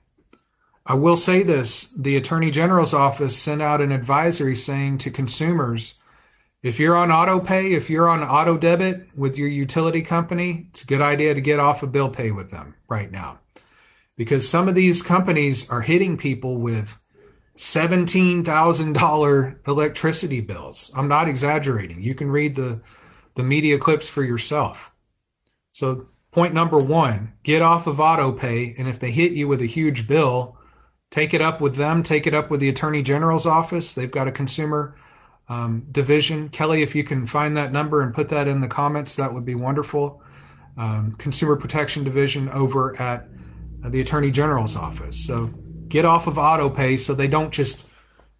[0.86, 5.94] I will say this the Attorney General's office sent out an advisory saying to consumers
[6.64, 10.82] if you're on auto pay, if you're on auto debit with your utility company, it's
[10.82, 13.40] a good idea to get off of bill pay with them right now.
[14.16, 16.98] Because some of these companies are hitting people with
[17.58, 20.90] $17,000 electricity bills.
[20.94, 22.00] I'm not exaggerating.
[22.00, 22.80] You can read the,
[23.34, 24.90] the media clips for yourself.
[25.72, 28.74] So, point number one get off of auto pay.
[28.78, 30.56] And if they hit you with a huge bill,
[31.10, 33.92] take it up with them, take it up with the Attorney General's office.
[33.92, 34.96] They've got a consumer
[35.48, 36.48] um, division.
[36.48, 39.44] Kelly, if you can find that number and put that in the comments, that would
[39.44, 40.22] be wonderful.
[40.76, 43.28] Um, consumer Protection Division over at
[43.82, 45.24] the Attorney General's office.
[45.24, 45.46] So
[45.88, 47.84] get off of auto pay so they don't just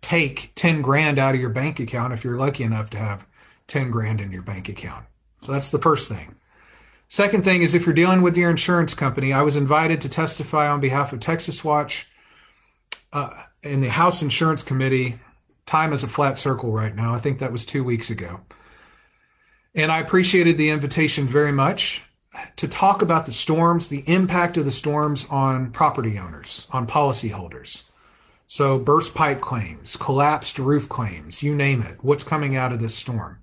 [0.00, 3.26] take 10 grand out of your bank account if you're lucky enough to have
[3.68, 5.06] 10 grand in your bank account.
[5.42, 6.34] So that's the first thing.
[7.08, 10.68] Second thing is if you're dealing with your insurance company, I was invited to testify
[10.68, 12.08] on behalf of Texas Watch
[13.12, 13.30] uh,
[13.62, 15.20] in the House Insurance Committee.
[15.66, 17.14] Time is a flat circle right now.
[17.14, 18.40] I think that was two weeks ago.
[19.74, 22.02] And I appreciated the invitation very much
[22.56, 27.84] to talk about the storms, the impact of the storms on property owners, on policyholders.
[28.46, 32.94] So, burst pipe claims, collapsed roof claims, you name it, what's coming out of this
[32.94, 33.38] storm.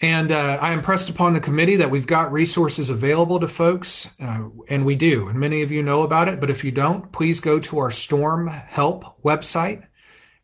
[0.00, 4.44] And uh, I impressed upon the committee that we've got resources available to folks, uh,
[4.68, 5.28] and we do.
[5.28, 7.90] And many of you know about it, but if you don't, please go to our
[7.90, 9.87] Storm Help website.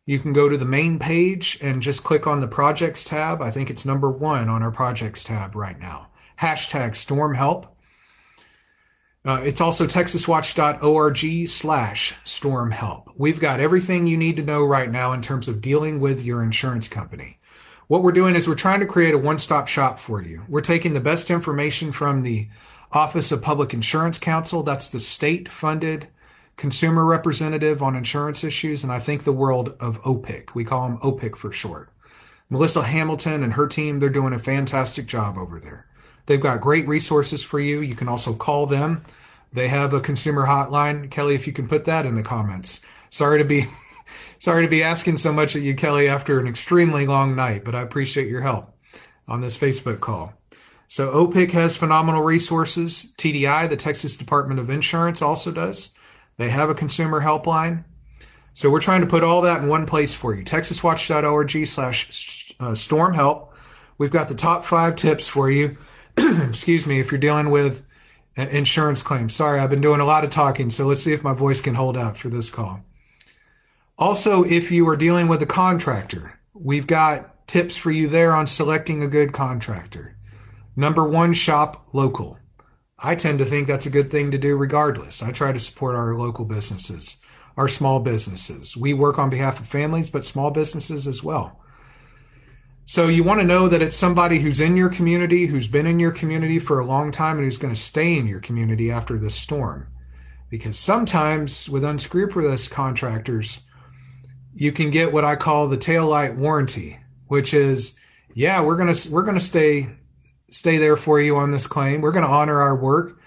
[0.05, 3.41] You can go to the main page and just click on the projects tab.
[3.41, 6.09] I think it's number one on our projects tab right now.
[6.39, 7.75] Hashtag Storm Help.
[9.25, 13.09] Uh, it's also texaswatch.org slash storm help.
[13.17, 16.43] We've got everything you need to know right now in terms of dealing with your
[16.43, 17.39] insurance company.
[17.87, 20.43] What we're doing is we're trying to create a one stop shop for you.
[20.47, 22.49] We're taking the best information from the
[22.91, 26.07] Office of Public Insurance Counsel, that's the state funded
[26.57, 30.55] consumer representative on insurance issues, and I think the world of OPIC.
[30.55, 31.89] We call them OPIC for short.
[32.49, 35.87] Melissa Hamilton and her team, they're doing a fantastic job over there.
[36.27, 37.81] They've got great resources for you.
[37.81, 39.03] You can also call them.
[39.53, 41.09] They have a consumer hotline.
[41.09, 42.81] Kelly, if you can put that in the comments.
[43.09, 43.67] Sorry to be
[44.39, 47.73] Sorry to be asking so much of you, Kelly, after an extremely long night, but
[47.73, 48.77] I appreciate your help
[49.27, 50.33] on this Facebook call.
[50.87, 53.11] So OPIC has phenomenal resources.
[53.17, 55.91] TDI, the Texas Department of Insurance, also does.
[56.37, 57.83] They have a consumer helpline.
[58.53, 60.43] So we're trying to put all that in one place for you.
[60.43, 63.53] TexasWatch.org slash uh, storm help.
[63.97, 65.77] We've got the top five tips for you.
[66.17, 67.83] Excuse me, if you're dealing with
[68.37, 69.35] insurance claims.
[69.35, 71.75] Sorry, I've been doing a lot of talking, so let's see if my voice can
[71.75, 72.81] hold out for this call.
[73.97, 78.45] Also, if you are dealing with a contractor, we've got tips for you there on
[78.45, 80.17] selecting a good contractor.
[80.75, 82.37] Number one, shop local.
[82.97, 85.21] I tend to think that's a good thing to do regardless.
[85.21, 87.17] I try to support our local businesses,
[87.57, 88.77] our small businesses.
[88.77, 91.59] We work on behalf of families, but small businesses as well.
[92.85, 95.99] So you want to know that it's somebody who's in your community, who's been in
[95.99, 99.17] your community for a long time, and who's going to stay in your community after
[99.17, 99.87] this storm.
[100.49, 103.61] Because sometimes with unscrupulous contractors,
[104.53, 107.95] you can get what I call the tail light warranty, which is,
[108.35, 109.89] yeah, we're gonna we're gonna stay
[110.55, 112.01] stay there for you on this claim.
[112.01, 113.19] We're gonna honor our work,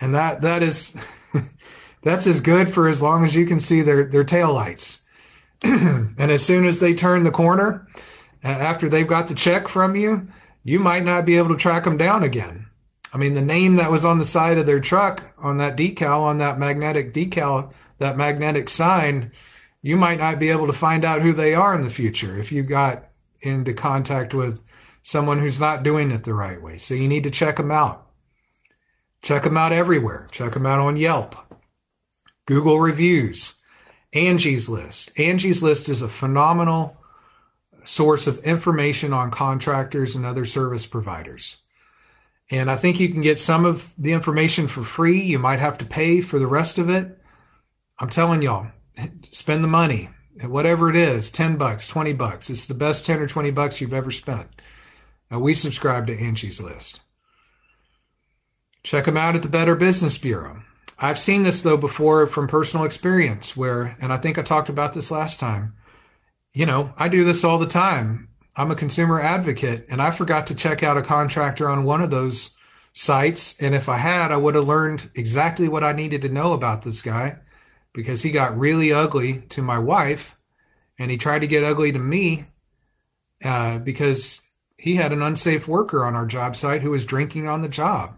[0.00, 0.94] and that that is
[2.02, 5.02] that's as good for as long as you can see their their tail lights.
[5.62, 7.86] and as soon as they turn the corner,
[8.42, 10.26] after they've got the check from you,
[10.64, 12.66] you might not be able to track them down again.
[13.14, 16.22] I mean, the name that was on the side of their truck on that decal,
[16.22, 19.30] on that magnetic decal, that magnetic sign
[19.82, 22.52] you might not be able to find out who they are in the future if
[22.52, 23.08] you got
[23.40, 24.62] into contact with
[25.02, 26.78] someone who's not doing it the right way.
[26.78, 28.06] So you need to check them out.
[29.20, 30.28] Check them out everywhere.
[30.32, 31.36] Check them out on Yelp,
[32.46, 33.56] Google reviews,
[34.12, 35.12] Angie's List.
[35.18, 36.96] Angie's List is a phenomenal
[37.84, 41.58] source of information on contractors and other service providers.
[42.50, 45.22] And I think you can get some of the information for free.
[45.22, 47.18] You might have to pay for the rest of it.
[47.98, 48.66] I'm telling y'all,
[49.30, 50.10] spend the money,
[50.42, 52.50] whatever it is 10 bucks, 20 bucks.
[52.50, 54.48] It's the best 10 or 20 bucks you've ever spent.
[55.32, 57.00] Now, we subscribe to Angie's List.
[58.82, 60.62] Check them out at the Better Business Bureau.
[60.98, 64.92] I've seen this though before from personal experience where, and I think I talked about
[64.92, 65.74] this last time.
[66.52, 68.28] You know, I do this all the time.
[68.54, 72.10] I'm a consumer advocate and I forgot to check out a contractor on one of
[72.10, 72.50] those
[72.92, 73.56] sites.
[73.58, 76.82] And if I had, I would have learned exactly what I needed to know about
[76.82, 77.38] this guy
[77.94, 80.36] because he got really ugly to my wife
[80.98, 82.48] and he tried to get ugly to me
[83.42, 84.42] uh, because
[84.82, 88.16] he had an unsafe worker on our job site who was drinking on the job.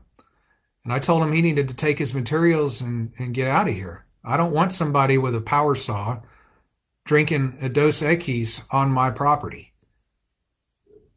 [0.83, 3.75] And I told him he needed to take his materials and, and get out of
[3.75, 4.07] here.
[4.25, 6.23] I don't want somebody with a power saw
[7.05, 9.75] drinking a Dos Equis on my property.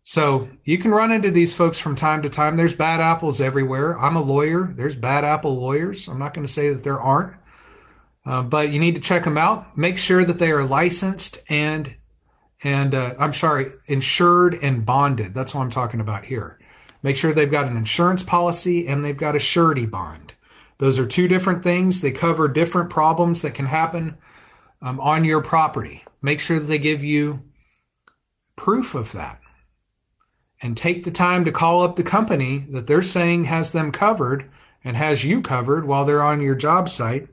[0.04, 2.58] So you can run into these folks from time to time.
[2.58, 3.98] There's bad apples everywhere.
[3.98, 4.74] I'm a lawyer.
[4.76, 6.10] There's bad apple lawyers.
[6.10, 7.36] I'm not going to say that there aren't.
[8.26, 9.78] Uh, but you need to check them out.
[9.78, 11.96] Make sure that they are licensed and
[12.64, 15.34] and uh, I'm sorry, insured and bonded.
[15.34, 16.60] That's what I'm talking about here.
[17.04, 20.34] Make sure they've got an insurance policy and they've got a surety bond.
[20.80, 22.02] Those are two different things.
[22.02, 24.18] They cover different problems that can happen
[24.82, 26.04] um, on your property.
[26.22, 27.42] Make sure that they give you
[28.56, 29.40] proof of that.
[30.62, 34.50] And take the time to call up the company that they're saying has them covered
[34.84, 37.28] and has you covered while they're on your job site,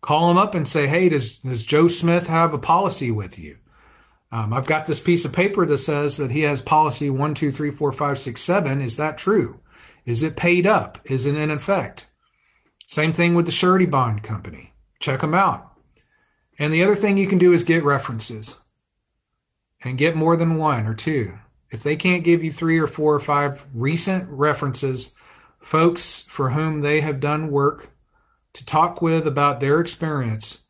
[0.00, 3.58] call them up and say, Hey, does, does Joe Smith have a policy with you?
[4.30, 7.50] Um, I've got this piece of paper that says that he has policy one, two,
[7.50, 8.80] three, four, five, six, seven.
[8.80, 9.60] Is that true?
[10.04, 10.98] Is it paid up?
[11.04, 12.08] Is it in effect?
[12.86, 14.72] Same thing with the surety bond company.
[15.00, 15.72] Check them out.
[16.58, 18.56] And the other thing you can do is get references
[19.82, 21.38] and get more than one or two.
[21.70, 25.12] If they can't give you three or four or five recent references,
[25.60, 27.90] folks for whom they have done work
[28.54, 30.66] to talk with about their experience,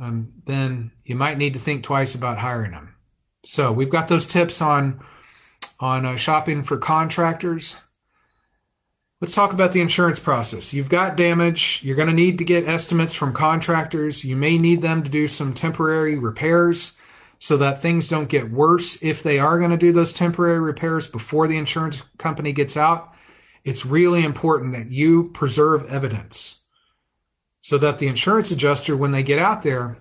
[0.00, 2.94] um, then you might need to think twice about hiring them.
[3.44, 5.00] So we've got those tips on
[5.78, 7.76] on uh, shopping for contractors.
[9.20, 10.74] Let's talk about the insurance process.
[10.74, 11.80] You've got damage.
[11.82, 14.24] You're going to need to get estimates from contractors.
[14.24, 16.92] You may need them to do some temporary repairs
[17.38, 19.02] so that things don't get worse.
[19.02, 23.14] If they are going to do those temporary repairs before the insurance company gets out,
[23.64, 26.56] it's really important that you preserve evidence
[27.66, 29.98] so that the insurance adjuster, when they get out there,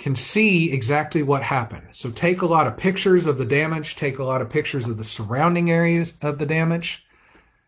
[0.00, 1.86] can see exactly what happened.
[1.92, 4.98] So take a lot of pictures of the damage, take a lot of pictures of
[4.98, 7.06] the surrounding areas of the damage.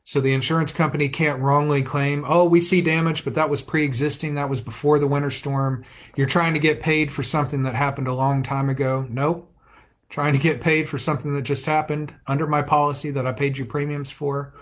[0.02, 3.84] So the insurance company can't wrongly claim, oh, we see damage, but that was pre
[3.84, 4.34] existing.
[4.34, 5.84] That was before the winter storm.
[6.16, 9.06] You're trying to get paid for something that happened a long time ago.
[9.08, 9.48] Nope.
[10.08, 13.56] Trying to get paid for something that just happened under my policy that I paid
[13.56, 14.52] you premiums for.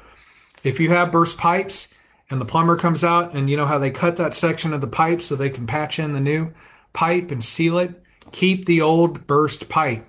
[0.62, 1.88] If you have burst pipes
[2.30, 4.86] and the plumber comes out and you know how they cut that section of the
[4.86, 6.52] pipe so they can patch in the new
[6.92, 10.06] pipe and seal it, keep the old burst pipe.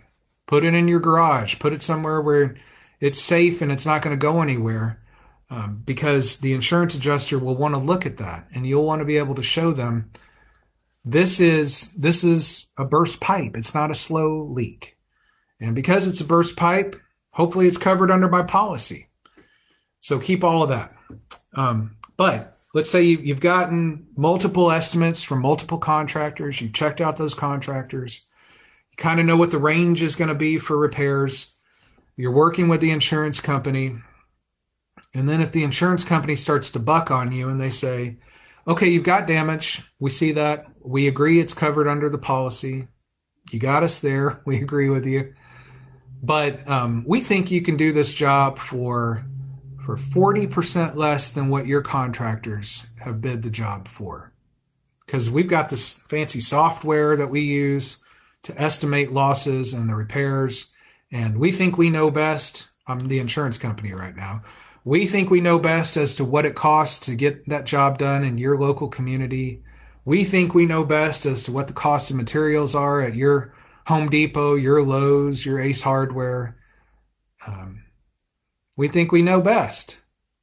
[0.47, 1.59] Put it in your garage.
[1.59, 2.55] Put it somewhere where
[2.99, 5.01] it's safe and it's not going to go anywhere.
[5.49, 9.05] Um, because the insurance adjuster will want to look at that and you'll want to
[9.05, 10.11] be able to show them
[11.03, 14.95] this is this is a burst pipe it's not a slow leak
[15.59, 16.95] and because it's a burst pipe
[17.31, 19.09] hopefully it's covered under my policy
[20.01, 20.93] so keep all of that.
[21.55, 26.61] Um, but let's say you, you've gotten multiple estimates from multiple contractors.
[26.61, 28.21] You checked out those contractors.
[28.91, 31.47] You kind of know what the range is going to be for repairs.
[32.15, 33.95] You're working with the insurance company.
[35.15, 38.17] And then if the insurance company starts to buck on you and they say,
[38.67, 39.81] okay, you've got damage.
[39.99, 40.67] We see that.
[40.79, 42.87] We agree it's covered under the policy.
[43.49, 44.43] You got us there.
[44.45, 45.33] We agree with you.
[46.21, 49.25] But um, we think you can do this job for
[49.97, 54.31] for 40% less than what your contractors have bid the job for.
[55.05, 57.97] Because we've got this fancy software that we use
[58.43, 60.71] to estimate losses and the repairs.
[61.11, 62.69] And we think we know best.
[62.87, 64.43] I'm the insurance company right now.
[64.85, 68.23] We think we know best as to what it costs to get that job done
[68.23, 69.61] in your local community.
[70.05, 73.53] We think we know best as to what the cost of materials are at your
[73.87, 76.57] Home Depot, your Lowe's, your Ace Hardware.
[77.45, 77.80] Um,
[78.75, 79.97] we think we know best.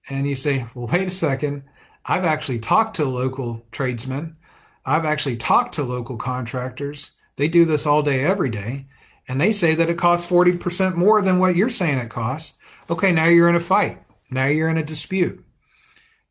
[0.09, 1.65] And you say, well, wait a second.
[2.05, 4.37] I've actually talked to local tradesmen.
[4.85, 7.11] I've actually talked to local contractors.
[7.37, 8.87] They do this all day, every day.
[9.29, 12.57] And they say that it costs 40% more than what you're saying it costs.
[12.89, 14.03] Okay, now you're in a fight.
[14.31, 15.45] Now you're in a dispute.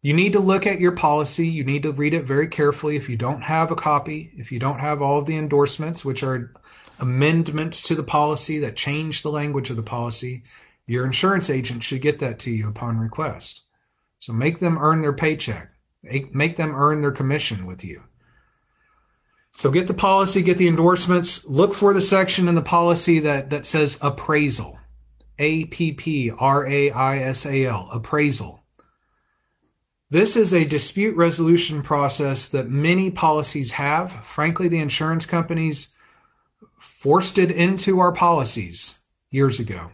[0.02, 1.48] You need to look at your policy.
[1.48, 2.96] You need to read it very carefully.
[2.96, 6.24] If you don't have a copy, if you don't have all of the endorsements, which
[6.24, 6.54] are
[7.00, 10.44] amendments to the policy that change the language of the policy,
[10.88, 13.62] your insurance agent should get that to you upon request.
[14.20, 15.72] So make them earn their paycheck.
[16.02, 18.04] Make them earn their commission with you.
[19.52, 23.50] So get the policy, get the endorsements, look for the section in the policy that,
[23.50, 24.80] that says appraisal.
[25.40, 28.64] A P P R A I S A L, appraisal.
[30.10, 34.26] This is a dispute resolution process that many policies have.
[34.26, 35.90] Frankly, the insurance companies
[36.80, 39.92] forced it into our policies years ago.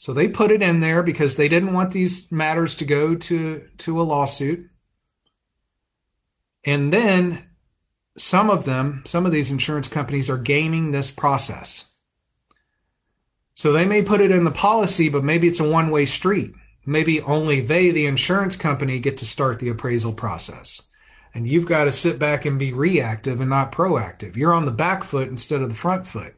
[0.00, 3.64] So they put it in there because they didn't want these matters to go to,
[3.78, 4.70] to a lawsuit.
[6.64, 7.48] And then
[8.16, 11.86] some of them, some of these insurance companies are gaming this process.
[13.54, 16.52] So they may put it in the policy, but maybe it's a one way street.
[16.86, 20.80] Maybe only they, the insurance company, get to start the appraisal process.
[21.34, 24.36] And you've got to sit back and be reactive and not proactive.
[24.36, 26.37] You're on the back foot instead of the front foot.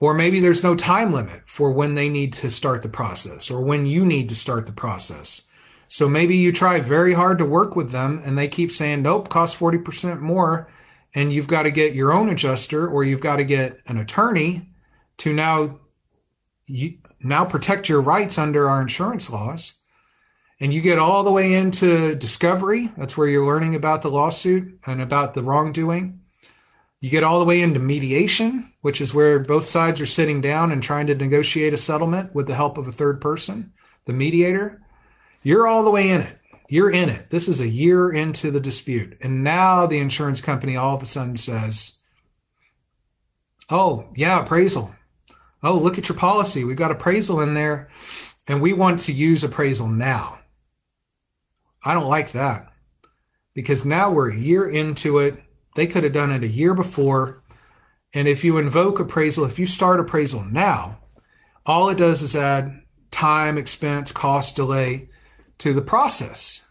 [0.00, 3.60] Or maybe there's no time limit for when they need to start the process or
[3.60, 5.42] when you need to start the process.
[5.88, 9.28] So maybe you try very hard to work with them and they keep saying, nope,
[9.28, 10.68] cost 40% more.
[11.14, 14.70] And you've got to get your own adjuster or you've got to get an attorney
[15.18, 15.80] to now,
[16.66, 19.74] you, now protect your rights under our insurance laws.
[20.60, 22.92] And you get all the way into discovery.
[22.96, 26.20] That's where you're learning about the lawsuit and about the wrongdoing.
[27.00, 30.72] You get all the way into mediation, which is where both sides are sitting down
[30.72, 33.72] and trying to negotiate a settlement with the help of a third person,
[34.06, 34.80] the mediator.
[35.42, 36.38] You're all the way in it.
[36.68, 37.30] You're in it.
[37.30, 39.18] This is a year into the dispute.
[39.22, 41.98] And now the insurance company all of a sudden says,
[43.68, 44.94] Oh, yeah, appraisal.
[45.62, 46.64] Oh, look at your policy.
[46.64, 47.88] We've got appraisal in there,
[48.48, 50.38] and we want to use appraisal now.
[51.84, 52.72] I don't like that
[53.54, 55.42] because now we're a year into it.
[55.76, 57.42] They could have done it a year before.
[58.12, 60.98] And if you invoke appraisal, if you start appraisal now,
[61.64, 65.08] all it does is add time, expense, cost, delay
[65.58, 66.64] to the process.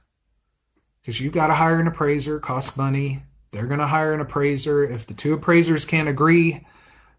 [1.02, 3.24] Because you've got to hire an appraiser, costs money.
[3.52, 4.84] They're going to hire an appraiser.
[4.84, 6.66] If the two appraisers can't agree,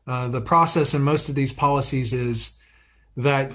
[0.07, 2.53] uh, the process in most of these policies is
[3.17, 3.53] that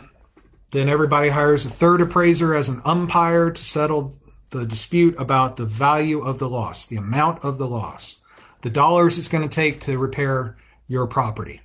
[0.72, 4.20] then everybody hires a third appraiser as an umpire to settle
[4.52, 8.18] the dispute about the value of the loss, the amount of the loss,
[8.66, 10.58] the dollars it's going to take to repair
[10.88, 11.62] your property.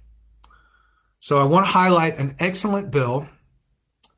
[1.19, 3.27] So I want to highlight an excellent bill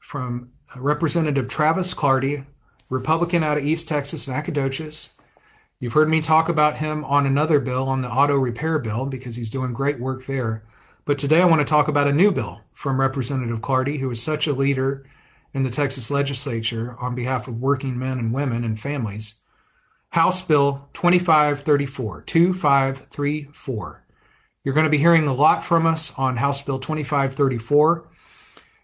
[0.01, 2.45] from Representative Travis Clardy,
[2.91, 5.11] Republican out of East Texas, and Nacogdoches.
[5.79, 9.37] You've heard me talk about him on another bill, on the auto repair bill, because
[9.37, 10.65] he's doing great work there.
[11.05, 14.21] But today I want to talk about a new bill from Representative Clardy, who is
[14.21, 15.07] such a leader
[15.55, 19.35] in the Texas legislature on behalf of working men and women and families.
[20.13, 24.05] House Bill 2534, 2534.
[24.63, 28.11] You're going to be hearing a lot from us on House Bill 2534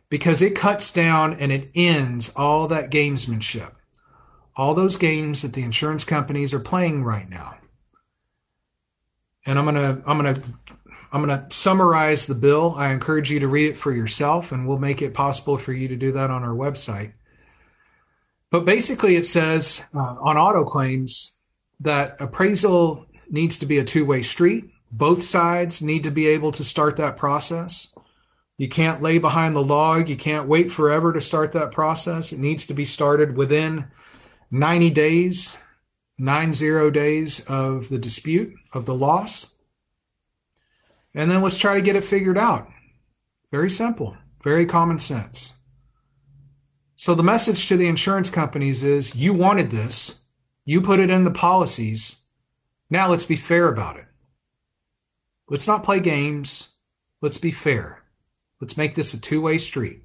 [0.09, 3.73] because it cuts down and it ends all that gamesmanship,
[4.57, 7.59] all those games that the insurance companies are playing right now.
[9.45, 10.43] And I'm going to I'm going to
[11.13, 12.73] I'm going to summarize the bill.
[12.75, 15.89] I encourage you to read it for yourself and we'll make it possible for you
[15.89, 17.13] to do that on our website.
[18.51, 21.35] But basically it says uh, on auto claims
[21.81, 24.65] that appraisal needs to be a two-way street.
[24.91, 27.89] Both sides need to be able to start that process.
[28.57, 30.09] You can't lay behind the log.
[30.09, 32.33] You can't wait forever to start that process.
[32.33, 33.87] It needs to be started within
[34.51, 35.57] 90 days,
[36.19, 39.55] 90 days of the dispute, of the loss.
[41.15, 42.69] And then let's try to get it figured out.
[43.51, 45.55] Very simple, very common sense.
[47.01, 50.17] So the message to the insurance companies is you wanted this,
[50.65, 52.17] you put it in the policies.
[52.91, 54.07] Now let's be fair about it.
[55.49, 56.71] Let's not play games.
[57.21, 58.03] Let's be fair.
[58.61, 60.03] Let's make this a two way street.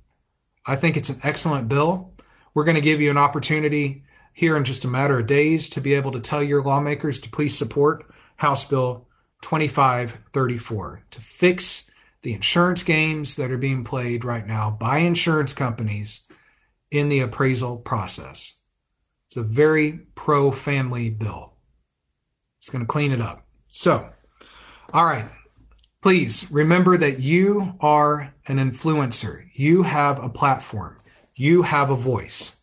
[0.68, 2.14] I think it's an excellent bill.
[2.54, 5.82] We're going to give you an opportunity here in just a matter of days to
[5.82, 9.08] be able to tell your lawmakers to please support House Bill
[9.42, 11.90] 2534 to fix
[12.22, 16.22] the insurance games that are being played right now by insurance companies
[16.94, 18.56] in the appraisal process.
[19.28, 21.54] It's a very pro family bill.
[22.60, 23.46] It's going to clean it up.
[23.70, 24.10] So,
[24.94, 25.26] all right,
[26.04, 29.46] Please remember that you are an influencer.
[29.54, 30.98] You have a platform.
[31.34, 32.58] You have a voice.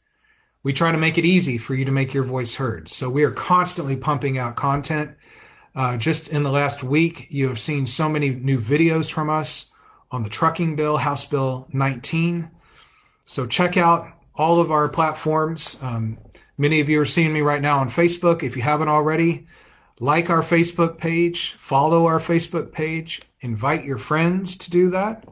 [0.63, 2.91] We try to make it easy for you to make your voice heard.
[2.91, 5.17] So we are constantly pumping out content.
[5.75, 9.71] Uh, just in the last week, you have seen so many new videos from us
[10.11, 12.51] on the trucking bill, House Bill 19.
[13.25, 15.77] So check out all of our platforms.
[15.83, 16.19] Um,
[16.57, 18.43] many of you are seeing me right now on Facebook.
[18.43, 19.47] If you haven't already,
[19.99, 25.29] like our Facebook page, follow our Facebook page, invite your friends to do that.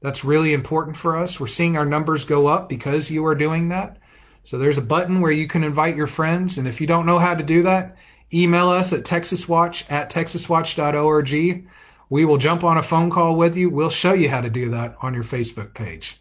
[0.00, 1.40] That's really important for us.
[1.40, 3.96] We're seeing our numbers go up because you are doing that.
[4.44, 6.58] So there's a button where you can invite your friends.
[6.58, 7.96] And if you don't know how to do that,
[8.32, 11.66] email us at texaswatch at texaswatch.org.
[12.10, 13.70] We will jump on a phone call with you.
[13.70, 16.20] We'll show you how to do that on your Facebook page.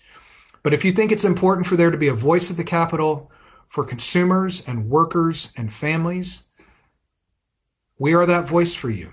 [0.63, 3.29] But if you think it's important for there to be a voice at the Capitol
[3.67, 6.43] for consumers and workers and families,
[7.99, 9.11] we are that voice for you.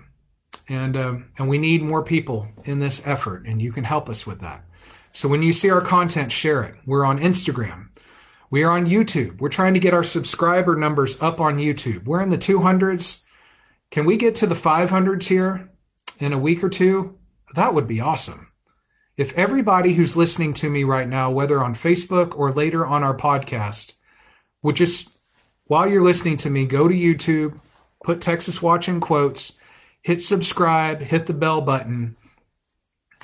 [0.69, 4.25] And, um, and we need more people in this effort, and you can help us
[4.27, 4.65] with that.
[5.13, 6.77] So when you see our content, share it.
[6.87, 7.89] We're on Instagram.
[8.51, 9.41] We are on YouTube.
[9.41, 12.05] We're trying to get our subscriber numbers up on YouTube.
[12.05, 13.25] We're in the 200s.
[13.91, 15.71] Can we get to the 500s here
[16.21, 17.19] in a week or two?
[17.55, 18.50] That would be awesome.
[19.17, 23.17] If everybody who's listening to me right now, whether on Facebook or later on our
[23.17, 23.93] podcast,
[24.63, 25.19] would just,
[25.65, 27.61] while you're listening to me, go to YouTube,
[28.05, 29.55] put Texas Watch in quotes,
[30.03, 32.17] hit subscribe, hit the bell button.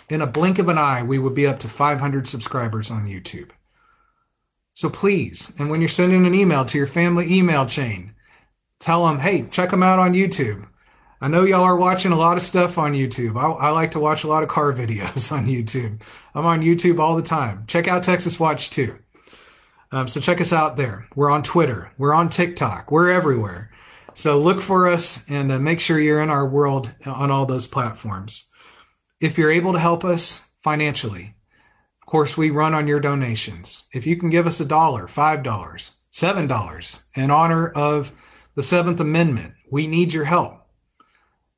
[0.09, 3.51] In a blink of an eye, we would be up to 500 subscribers on YouTube.
[4.75, 8.15] So please, and when you're sending an email to your family email chain,
[8.79, 10.67] tell them, hey, check them out on YouTube.
[11.21, 13.41] I know y'all are watching a lot of stuff on YouTube.
[13.41, 16.03] I, I, like to watch a lot of car videos on YouTube.
[16.35, 17.65] I'm on YouTube all the time.
[17.67, 18.99] Check out Texas Watch too.
[19.93, 21.07] Um, so check us out there.
[21.15, 21.93] We're on Twitter.
[21.97, 22.91] We're on TikTok.
[22.91, 23.71] We're everywhere.
[24.15, 27.67] So look for us and uh, make sure you're in our world on all those
[27.67, 28.47] platforms.
[29.21, 31.35] If you're able to help us financially,
[32.03, 33.85] of course, we run on your donations.
[33.93, 38.11] If you can give us a dollar, five dollars, $7 in honor of
[38.55, 39.53] the Seventh Amendment.
[39.71, 40.66] We need your help.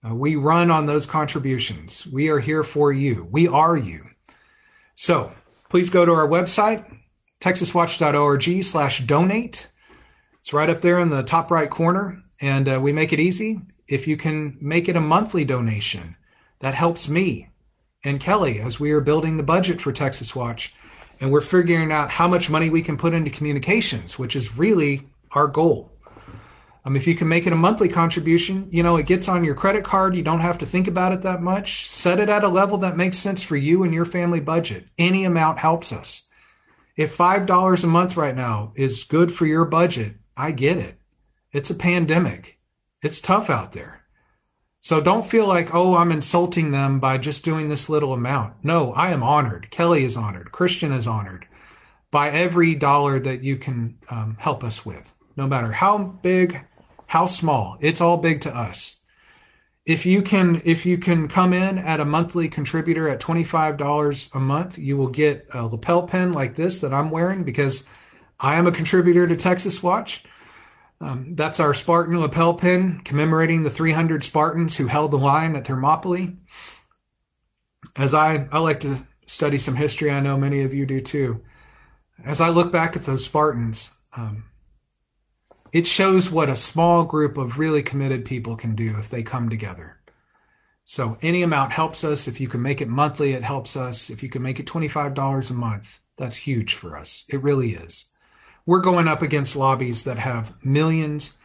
[0.07, 2.07] Uh, we run on those contributions.
[2.07, 3.27] We are here for you.
[3.31, 4.07] We are you.
[4.95, 5.33] So
[5.69, 6.85] please go to our website,
[7.41, 9.69] texaswatch.org slash donate.
[10.41, 13.61] It's right up there in the top right corner, and uh, we make it easy.
[13.89, 16.17] If you can make it a monthly donation,
[16.61, 17.49] that helps me
[18.05, 20.75] and Kelly as we are building the budget for Texas Watch.
[21.21, 25.09] And we're figuring out how much money we can put into communications, which is really
[25.33, 25.91] our goal.
[26.85, 29.55] Um, if you can make it a monthly contribution, you know, it gets on your
[29.55, 30.17] credit card.
[30.17, 31.89] You don't have to think about it that much.
[31.89, 34.87] Set it at a level that makes sense for you and your family budget.
[34.97, 36.23] Any amount helps us.
[36.97, 40.99] If $5 a month right now is good for your budget, I get it.
[41.53, 42.59] It's a pandemic.
[43.03, 44.03] It's tough out there.
[44.81, 48.55] So don't feel like, oh, I'm insulting them by just doing this little amount.
[48.65, 49.71] No, I am honored.
[49.71, 50.53] Kelly is honored.
[50.53, 51.47] Christian is honored
[52.11, 56.61] by every dollar that you can um, help us with, no matter how big,
[57.07, 57.79] how small.
[57.81, 58.97] It's all big to us.
[59.87, 64.41] If you can, if you can come in at a monthly contributor at $25 a
[64.41, 67.87] month, you will get a lapel pin like this that I'm wearing because
[68.41, 70.25] I am a contributor to Texas Watch.
[71.01, 75.69] Um, that's our Spartan lapel pin commemorating the 300 Spartans who held the line at
[75.69, 76.37] Thermopylae.
[77.95, 81.45] As I, I like to study some history, I know many of you do too.
[82.25, 84.43] As I look back at those Spartans, um,
[85.73, 89.49] it shows what a small group of really committed people can do if they come
[89.49, 89.97] together.
[90.85, 92.27] So any amount helps us.
[92.27, 94.09] If you can make it monthly, it helps us.
[94.09, 97.25] If you can make it $25 a month, that's huge for us.
[97.29, 98.09] It really is
[98.69, 101.39] we're going up against lobbies that have millions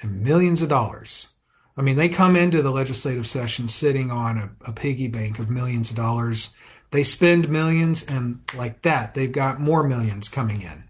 [0.00, 1.28] and millions of dollars.
[1.76, 5.50] I mean, they come into the legislative session sitting on a, a piggy bank of
[5.50, 6.54] millions of dollars.
[6.90, 10.84] They spend millions, and like that, they've got more millions coming in.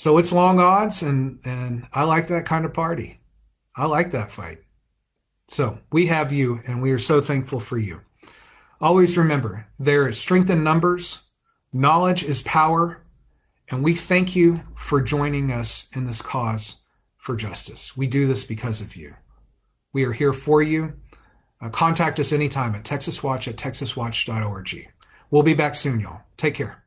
[0.00, 3.20] So it's long odds, and, and I like that kind of party.
[3.76, 4.60] I like that fight.
[5.48, 8.00] So we have you, and we are so thankful for you.
[8.80, 11.18] Always remember there is strength in numbers,
[11.70, 13.02] knowledge is power,
[13.68, 16.76] and we thank you for joining us in this cause
[17.18, 17.94] for justice.
[17.94, 19.16] We do this because of you.
[19.92, 20.94] We are here for you.
[21.60, 24.92] Uh, contact us anytime at texaswatch at texaswatch.org.
[25.30, 26.22] We'll be back soon, y'all.
[26.38, 26.79] Take care.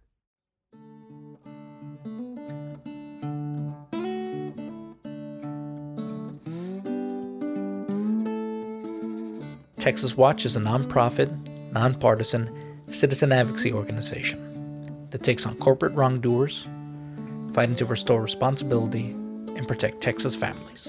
[9.83, 11.29] Texas Watch is a nonprofit,
[11.73, 12.49] nonpartisan
[12.89, 16.65] citizen advocacy organization that takes on corporate wrongdoers
[17.51, 19.07] fighting to restore responsibility
[19.57, 20.87] and protect Texas families.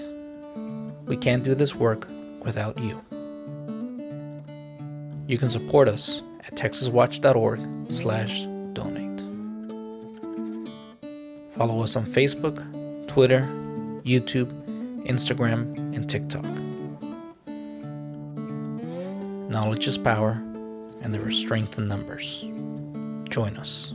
[1.07, 2.07] We can't do this work
[2.45, 3.03] without you.
[5.27, 9.19] You can support us at texaswatch.org slash donate.
[11.57, 12.63] Follow us on Facebook,
[13.09, 13.41] Twitter,
[14.05, 14.53] YouTube,
[15.05, 16.45] Instagram, and TikTok.
[19.55, 20.31] Knowledge is power,
[21.01, 22.43] and there is strength in numbers.
[23.29, 23.93] Join us.